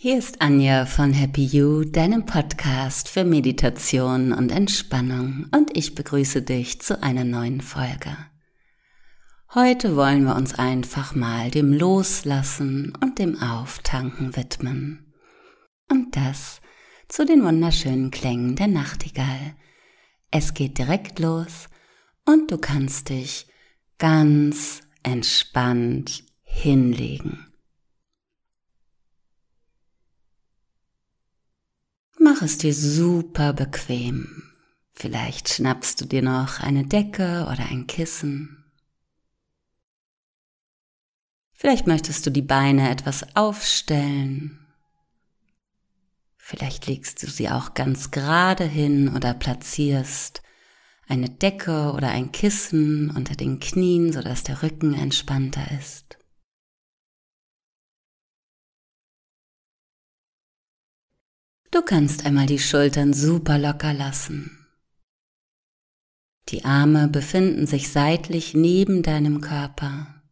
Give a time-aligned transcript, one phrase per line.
[0.00, 6.42] Hier ist Anja von Happy You, deinem Podcast für Meditation und Entspannung und ich begrüße
[6.42, 8.16] dich zu einer neuen Folge.
[9.52, 15.12] Heute wollen wir uns einfach mal dem Loslassen und dem Auftanken widmen.
[15.90, 16.60] Und das
[17.08, 19.56] zu den wunderschönen Klängen der Nachtigall.
[20.30, 21.68] Es geht direkt los
[22.24, 23.48] und du kannst dich
[23.98, 27.47] ganz entspannt hinlegen.
[32.30, 34.42] Mach es dir super bequem.
[34.92, 38.64] Vielleicht schnappst du dir noch eine Decke oder ein Kissen.
[41.54, 44.58] Vielleicht möchtest du die Beine etwas aufstellen.
[46.36, 50.42] Vielleicht legst du sie auch ganz gerade hin oder platzierst
[51.06, 56.17] eine Decke oder ein Kissen unter den Knien, sodass der Rücken entspannter ist.
[61.70, 64.66] Du kannst einmal die Schultern super locker lassen.
[66.48, 70.22] Die Arme befinden sich seitlich neben deinem Körper.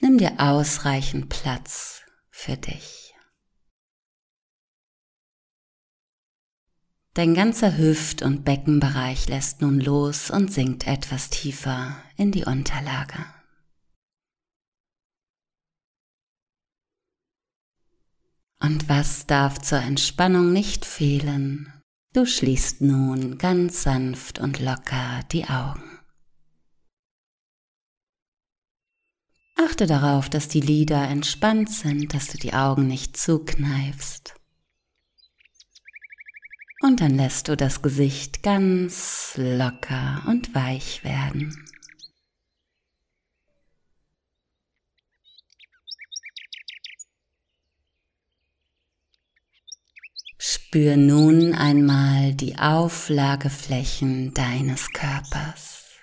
[0.00, 3.14] Nimm dir ausreichend Platz für dich.
[7.14, 13.26] Dein ganzer Hüft- und Beckenbereich lässt nun los und sinkt etwas tiefer in die Unterlage.
[18.62, 21.72] Und was darf zur Entspannung nicht fehlen?
[22.12, 26.00] Du schließt nun ganz sanft und locker die Augen.
[29.56, 34.34] Achte darauf, dass die Lider entspannt sind, dass du die Augen nicht zukneifst.
[36.82, 41.66] Und dann lässt du das Gesicht ganz locker und weich werden.
[50.72, 55.96] Spür nun einmal die Auflageflächen deines Körpers.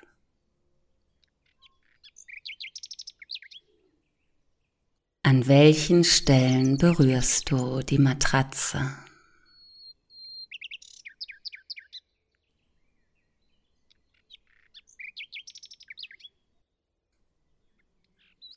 [5.23, 8.91] An welchen Stellen berührst du die Matratze?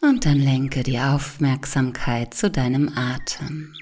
[0.00, 3.76] Und dann lenke die Aufmerksamkeit zu deinem Atem.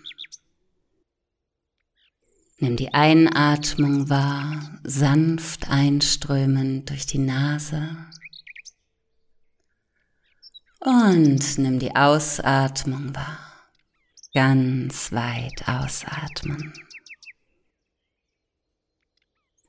[2.60, 7.96] Nimm die Einatmung wahr, sanft einströmend durch die Nase.
[10.80, 13.38] Und nimm die Ausatmung wahr,
[14.34, 16.72] ganz weit ausatmen.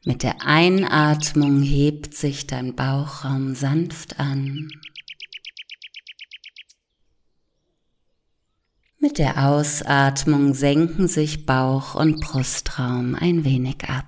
[0.06, 4.68] Mit der Einatmung hebt sich dein Bauchraum sanft an
[9.02, 14.06] Mit der Ausatmung senken sich Bauch und Brustraum ein wenig ab.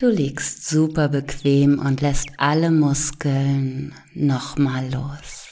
[0.00, 5.43] Du liegst super bequem und lässt alle Muskeln nochmal los.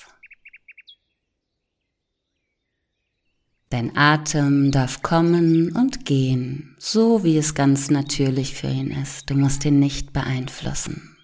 [3.72, 9.31] Dein Atem darf kommen und gehen, so wie es ganz natürlich für ihn ist.
[9.31, 11.16] Du musst ihn nicht beeinflussen.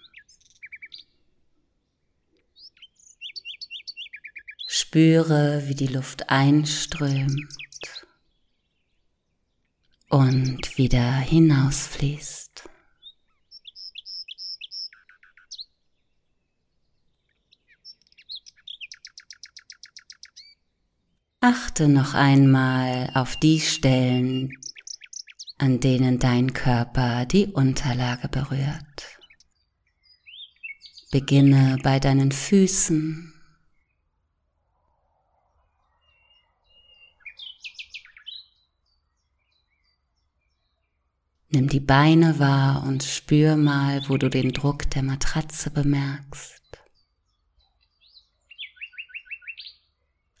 [4.67, 7.53] Spüre, wie die Luft einströmt
[10.09, 12.48] und wieder hinausfließt.
[21.41, 24.57] Achte noch einmal auf die Stellen,
[25.57, 29.19] an denen dein Körper die Unterlage berührt.
[31.11, 33.33] Beginne bei deinen Füßen.
[41.51, 46.58] Nimm die Beine wahr und spür mal, wo du den Druck der Matratze bemerkst.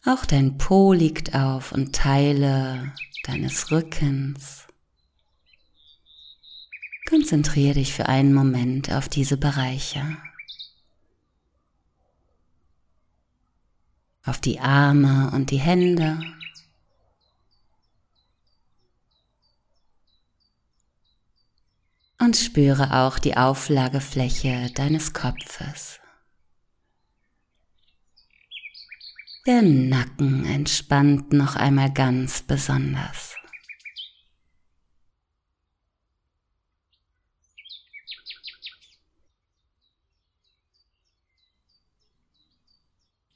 [0.05, 2.93] Auch dein Po liegt auf und Teile
[3.25, 4.65] deines Rückens.
[7.09, 10.17] Konzentriere dich für einen Moment auf diese Bereiche.
[14.23, 16.19] Auf die Arme und die Hände.
[22.19, 25.99] Und spüre auch die Auflagefläche deines Kopfes.
[29.45, 33.35] Der Nacken entspannt noch einmal ganz besonders.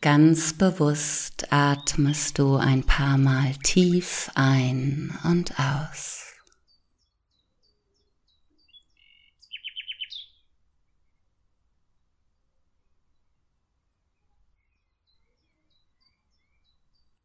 [0.01, 6.32] Ganz bewusst atmest du ein paar Mal tief ein und aus.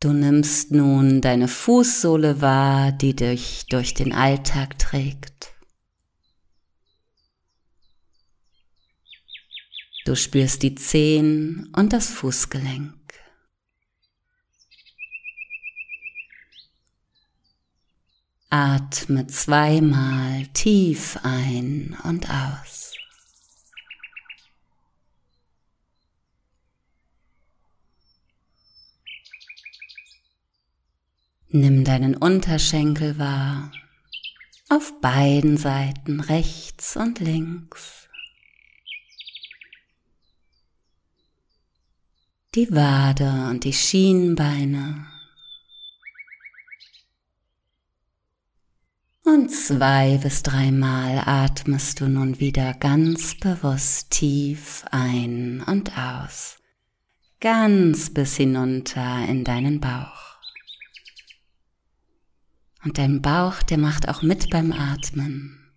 [0.00, 5.52] Du nimmst nun deine Fußsohle wahr, die dich durch den Alltag trägt.
[10.04, 12.94] Du spürst die Zehen und das Fußgelenk.
[18.50, 22.87] Atme zweimal tief ein und aus.
[31.50, 33.72] Nimm deinen Unterschenkel wahr,
[34.68, 38.06] auf beiden Seiten rechts und links.
[42.54, 45.06] Die Wade und die Schienbeine.
[49.24, 56.58] Und zwei bis dreimal atmest du nun wieder ganz bewusst tief ein und aus,
[57.40, 60.27] ganz bis hinunter in deinen Bauch.
[62.84, 65.72] Und dein Bauch, der macht auch mit beim Atmen.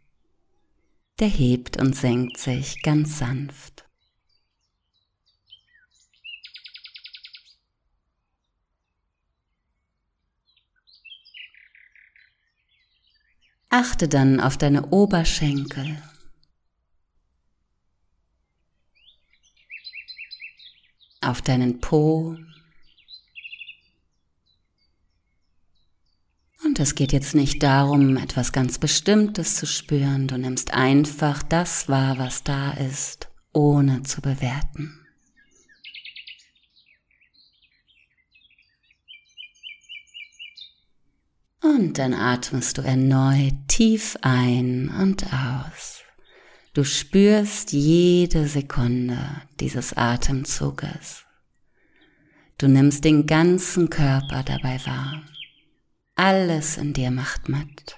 [1.19, 3.86] Der hebt und senkt sich ganz sanft.
[13.69, 16.01] Achte dann auf deine Oberschenkel.
[21.21, 22.36] Auf deinen Po,
[26.63, 30.27] Und es geht jetzt nicht darum, etwas ganz Bestimmtes zu spüren.
[30.27, 34.97] Du nimmst einfach das wahr, was da ist, ohne zu bewerten.
[41.61, 46.01] Und dann atmest du erneut tief ein und aus.
[46.73, 49.19] Du spürst jede Sekunde
[49.59, 51.25] dieses Atemzuges.
[52.57, 55.21] Du nimmst den ganzen Körper dabei wahr.
[56.23, 57.97] Alles in dir macht mit.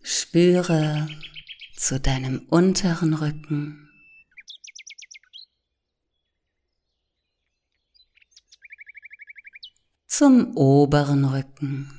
[0.00, 1.08] Spüre
[1.74, 3.90] zu deinem unteren Rücken.
[10.06, 11.90] Zum oberen Rücken.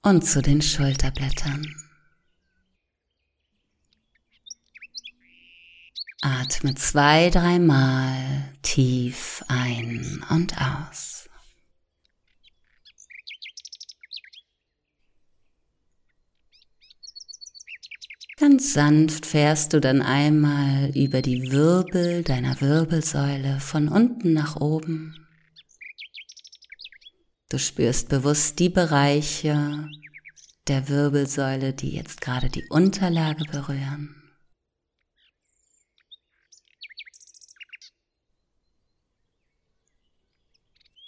[0.00, 1.87] Und zu den Schulterblättern.
[6.20, 11.28] Atme zwei, dreimal tief ein und aus.
[18.36, 25.26] Ganz sanft fährst du dann einmal über die Wirbel deiner Wirbelsäule von unten nach oben.
[27.48, 29.88] Du spürst bewusst die Bereiche
[30.66, 34.17] der Wirbelsäule, die jetzt gerade die Unterlage berühren.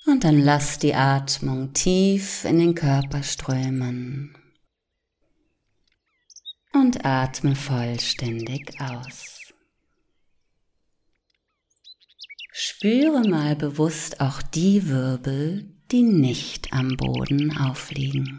[0.07, 4.37] Und dann lass die Atmung tief in den Körper strömen.
[6.73, 9.41] Und atme vollständig aus.
[12.53, 18.39] Spüre mal bewusst auch die Wirbel, die nicht am Boden aufliegen.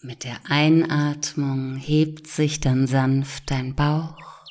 [0.00, 4.46] Mit der Einatmung hebt sich dann sanft dein Bauch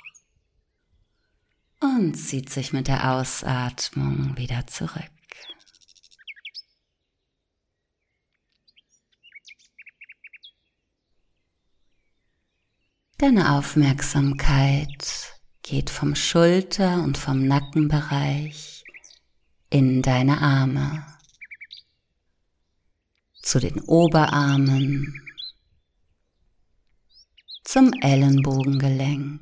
[1.80, 5.04] und zieht sich mit der Ausatmung wieder zurück.
[13.18, 18.84] Deine Aufmerksamkeit geht vom Schulter- und vom Nackenbereich
[19.70, 21.06] in deine Arme,
[23.42, 25.27] zu den Oberarmen,
[27.68, 29.42] zum Ellenbogengelenk.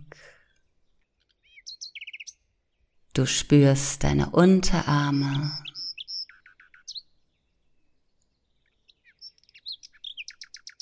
[3.14, 5.52] Du spürst deine Unterarme.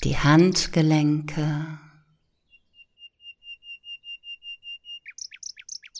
[0.04, 1.78] Die Handgelenke.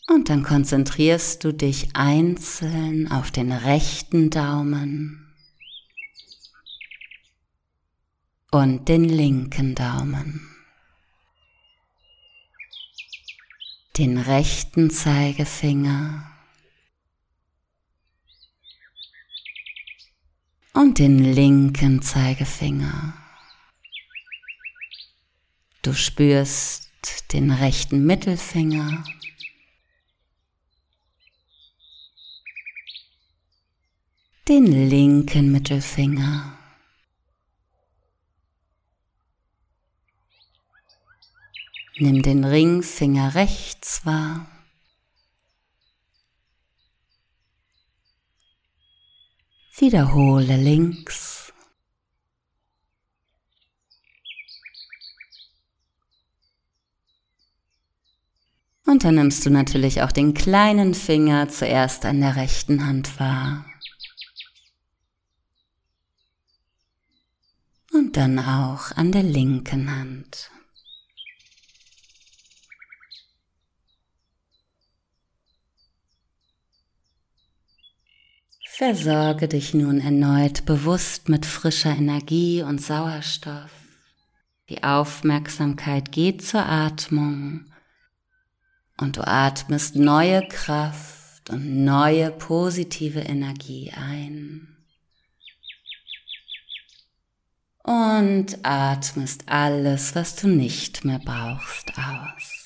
[0.08, 5.34] Und dann konzentrierst du dich einzeln auf den rechten Daumen
[8.50, 10.53] und den linken Daumen.
[13.96, 16.30] Den rechten Zeigefinger
[20.72, 23.14] und den linken Zeigefinger.
[25.82, 26.90] Du spürst
[27.32, 29.04] den rechten Mittelfinger.
[34.48, 36.58] Den linken Mittelfinger.
[41.96, 44.46] Nimm den Ringfinger rechts wahr.
[49.76, 51.52] Wiederhole links.
[58.86, 63.64] Und dann nimmst du natürlich auch den kleinen Finger zuerst an der rechten Hand wahr.
[67.92, 70.50] Und dann auch an der linken Hand.
[78.76, 83.70] Versorge dich nun erneut bewusst mit frischer Energie und Sauerstoff.
[84.68, 87.66] Die Aufmerksamkeit geht zur Atmung
[88.96, 94.76] und du atmest neue Kraft und neue positive Energie ein.
[97.84, 102.63] Und atmest alles, was du nicht mehr brauchst, aus.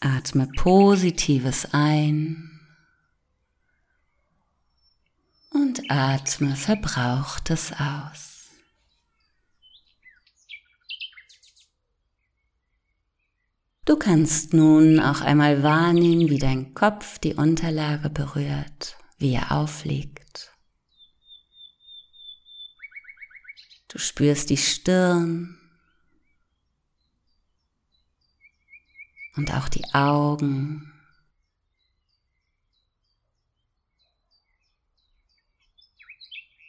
[0.00, 2.60] Atme Positives ein
[5.50, 8.50] und atme Verbrauchtes aus.
[13.86, 20.52] Du kannst nun auch einmal wahrnehmen, wie dein Kopf die Unterlage berührt, wie er aufliegt.
[23.88, 25.55] Du spürst die Stirn
[29.36, 30.92] und auch die Augen.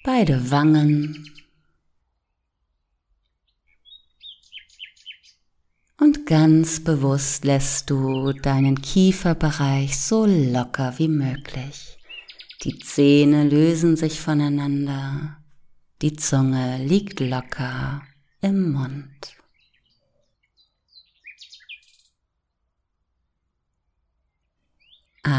[0.04, 1.28] Beide Wangen
[6.00, 11.98] Und ganz bewusst lässt du deinen Kieferbereich so locker wie möglich.
[12.64, 15.38] Die Zähne lösen sich voneinander.
[16.04, 18.04] Die Zunge liegt locker
[18.42, 19.37] im Mund.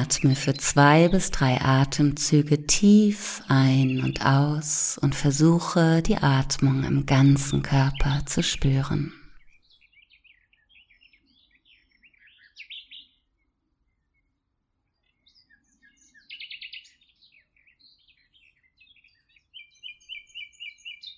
[0.00, 7.04] Atme für zwei bis drei Atemzüge tief ein und aus und versuche die Atmung im
[7.04, 9.12] ganzen Körper zu spüren.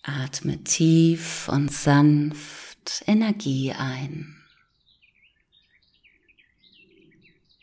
[0.03, 4.40] Atme tief und sanft Energie ein.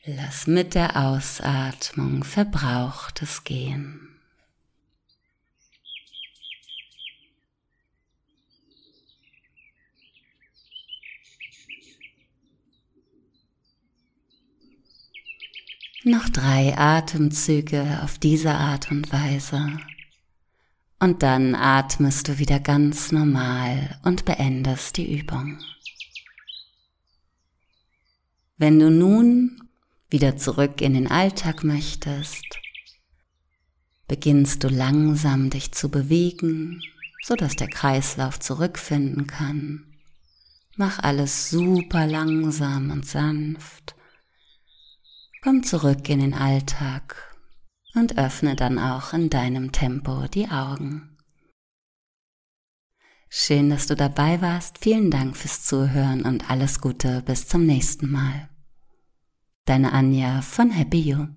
[0.10, 4.08] Lass mit der Ausatmung Verbrauchtes gehen.
[16.06, 19.78] Noch drei Atemzüge auf diese Art und Weise.
[21.00, 25.60] Und dann atmest du wieder ganz normal und beendest die Übung.
[28.56, 29.67] Wenn du nun
[30.10, 32.60] wieder zurück in den Alltag möchtest,
[34.08, 36.82] beginnst du langsam dich zu bewegen,
[37.24, 39.86] so dass der Kreislauf zurückfinden kann.
[40.76, 43.96] Mach alles super langsam und sanft.
[45.42, 47.36] Komm zurück in den Alltag
[47.96, 51.18] und öffne dann auch in deinem Tempo die Augen.
[53.30, 54.78] Schön, dass du dabei warst.
[54.78, 58.50] Vielen Dank fürs Zuhören und alles Gute bis zum nächsten Mal.
[59.68, 61.28] Deine Anja von Happy You.